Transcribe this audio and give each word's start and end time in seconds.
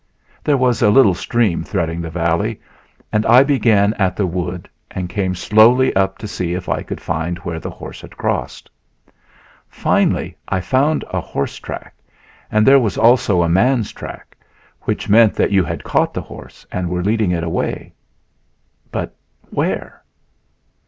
There 0.43 0.57
was 0.57 0.81
a 0.81 0.89
little 0.89 1.13
stream 1.13 1.63
threading 1.63 2.01
the 2.01 2.09
valley, 2.09 2.59
and 3.13 3.23
I 3.27 3.43
began 3.43 3.93
at 3.99 4.15
the 4.15 4.25
wood 4.25 4.67
and 4.89 5.07
came 5.07 5.35
slowly 5.35 5.95
up 5.95 6.17
to 6.17 6.27
see 6.27 6.55
if 6.55 6.67
I 6.67 6.81
could 6.81 6.99
find 6.99 7.37
where 7.37 7.59
the 7.59 7.69
horse 7.69 8.01
had 8.01 8.17
crossed. 8.17 8.67
Finally 9.69 10.35
I 10.47 10.59
found 10.59 11.05
a 11.11 11.21
horse 11.21 11.57
track 11.57 11.93
and 12.51 12.65
there 12.65 12.79
was 12.79 12.97
also 12.97 13.43
a 13.43 13.47
man's 13.47 13.93
track, 13.93 14.35
which 14.85 15.07
meant 15.07 15.35
that 15.35 15.51
you 15.51 15.63
had 15.63 15.83
caught 15.83 16.15
the 16.15 16.21
horse 16.21 16.65
and 16.71 16.89
were 16.89 17.03
leading 17.03 17.29
it 17.29 17.43
away. 17.43 17.93
But 18.91 19.15
where? 19.51 20.03